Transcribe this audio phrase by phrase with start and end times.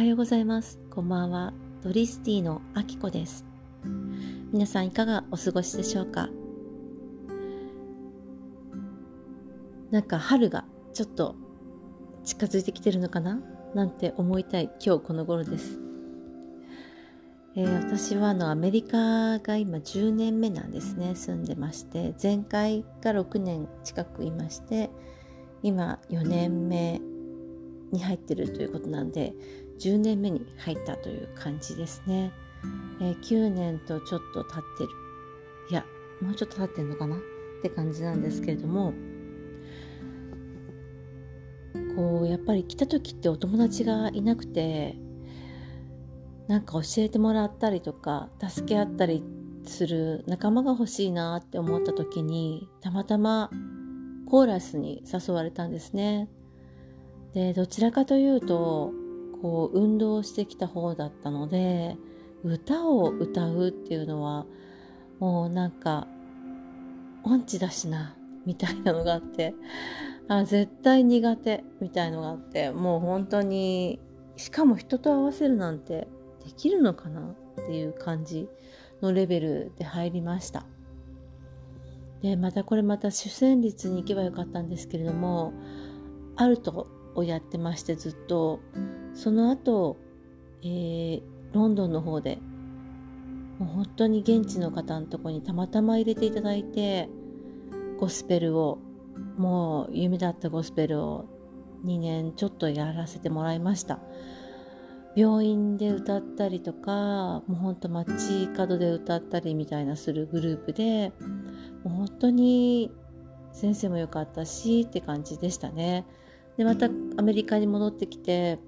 [0.00, 0.78] はようございます。
[0.88, 1.52] こんばんは。
[1.82, 3.44] ドリスティのあきこです。
[4.50, 6.30] 皆さんいかがお過ごしでしょうか？
[9.90, 11.36] なんか春がちょっと
[12.24, 13.42] 近づいてきてるのかな？
[13.74, 15.78] なんて思いたい今日この頃です。
[17.54, 24.88] えー、私はあのアメリカが今10年目なんですね住んでまして前回が6年近くいまして
[25.62, 27.02] 今4年目
[27.92, 29.34] に入ってるということなんで
[29.78, 32.32] 10年目に入ったという感じですね、
[33.00, 34.90] えー、9年とちょっと経ってる。
[35.70, 35.84] いや
[36.20, 37.16] もうちょっと経ってんのかな？
[37.16, 37.18] っ
[37.62, 38.92] て感じなんですけれども
[41.94, 44.96] こうやっぱり来た時ってお友達がいなくて
[46.48, 49.22] なんか教えてもらったりとか助け合ったり
[49.64, 53.50] する仲間が欲しいなって思った時にたまたま
[54.26, 56.28] コーラスに誘われたんですね。
[57.34, 58.92] でどちらかというと
[59.42, 61.96] こう運動してきた方だったので
[62.42, 64.46] 歌を歌うっていうのは
[65.18, 66.06] もうなんか
[67.22, 69.54] 音痴だしなみたいなのがあって
[70.28, 74.00] あ絶対苦手みたいのがあってもう本当に
[74.36, 76.08] しかも人と合わせるなんて
[76.44, 77.34] できるのかなっ
[77.66, 78.48] ていう感じ
[79.02, 80.64] のレベルで入りました。
[82.22, 85.54] でまたこれまた主旋律に行けばよかったんですけれども
[86.36, 88.60] アルトをやってましてずっと
[89.14, 89.96] その後、
[90.62, 92.38] えー、ロンドンの方で
[93.58, 97.08] もう本当に現地の方のとこにたまたま入れていただいて
[97.98, 98.78] ゴスペルを
[99.36, 101.26] もう夢だったゴスペルを
[101.84, 104.00] 2年ちょっとやらせてもらいました
[105.16, 111.12] 病院で歌ったりとかもうほんと街角で歌ったりみたいなするグループで
[111.84, 112.92] もう本当に
[113.52, 116.06] 先生も良かったしって感じでしたね。
[116.56, 118.58] でまたアメリカに戻ってきて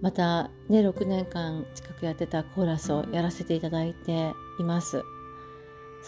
[0.00, 5.02] またね6年間近くやってたコーラスをやらせていただいています。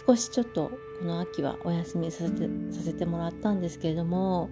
[0.06, 4.48] 少しちょっとこの秋はお休みさせてさせてもらったんですけれども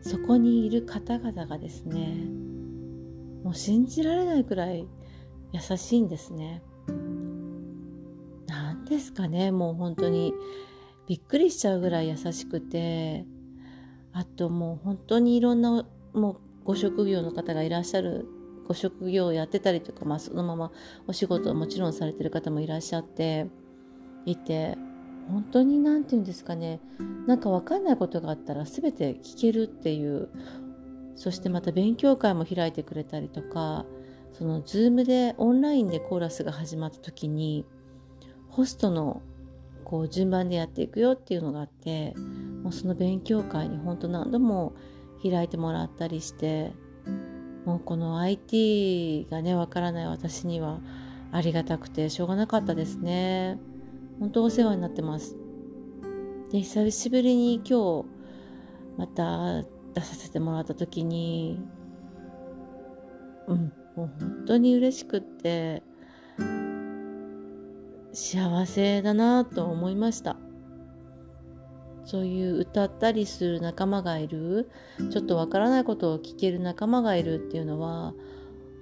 [0.00, 2.16] そこにいる方々がですね
[3.44, 4.88] もう信じられないくらい
[5.52, 6.62] 優しいんですね。
[8.46, 10.32] 何ですかねもう本当に
[11.06, 13.26] びっくりしちゃうぐらい優しくて
[14.12, 18.26] あともう本当にいろんなもうご職業の方がいらっしゃる
[18.66, 20.70] ご職業をやってたりとか、まあ、そのまま
[21.06, 23.46] お仕事はもちろんされてる方もいらっしゃって
[24.26, 24.76] いて
[25.28, 26.80] 本当に何て言うんですかね
[27.26, 30.28] なんか分かんないことがあったら全て聞けるっていう
[31.16, 33.86] そしてまた勉強会も開いてくれたりとか
[34.32, 37.64] その Zoom でオンラインでコーラスが始まった時に
[38.48, 39.22] ホストの
[39.84, 42.14] こう順番でやっていくよっていうのがあって
[42.68, 44.74] もうその勉強会に本当何度も
[45.22, 46.74] 開いてもらったりして
[47.64, 50.80] もうこの IT がねわからない私には
[51.32, 53.58] ありがたくてしょうがなかったですね。
[54.20, 55.34] 本当お世話になってます。
[56.50, 58.06] で久しぶりに今日
[58.98, 59.62] また
[59.94, 61.58] 出させてもらった時に
[63.46, 65.82] うんもう本当に嬉しくって
[68.12, 70.36] 幸せだなと思いました。
[72.08, 74.70] そういう歌ったりする仲間がいる。
[75.10, 78.14] ちょっとわからないことを聞ける仲間がいるっていうのは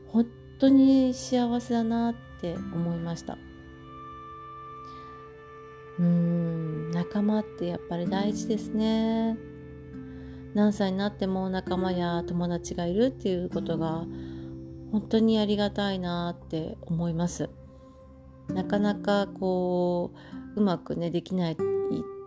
[0.06, 0.26] 本
[0.60, 3.36] 当に幸せだなって思いました。
[5.98, 9.36] うん仲間ってやっぱり大事ですね。
[10.54, 14.06] 何歳になっても仲間や友達がいるっていうことが
[14.92, 17.50] 本当にありがたいなって思います。
[18.50, 20.12] なかなかこ
[20.56, 21.56] ううまくねできないっ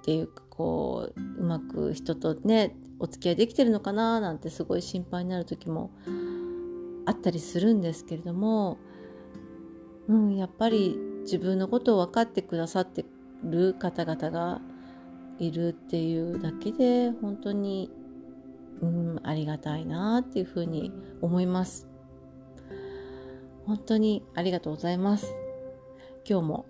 [0.04, 5.90] ていうこううまく人とねお付き合いできてるのかななんてすごい心配になる時も
[7.06, 8.78] あったりするんですけれども、
[10.09, 13.06] うん、やっぱり自分のことを分かってくださって
[13.42, 14.59] る方々が
[15.40, 17.90] いるっていうだけで本当に、
[18.82, 20.91] うん、ありがたいなっていうふうに
[21.22, 21.88] 思います。
[23.66, 25.34] 本当にありがとうございます。
[26.29, 26.66] 今日も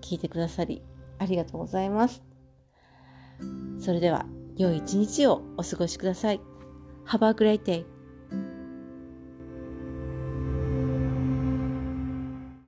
[0.00, 0.82] 聞いてくださり
[1.20, 2.29] ありがとうございます。
[3.80, 6.40] それでは良い一日をお過ごしください。
[7.06, 7.84] Have a great day.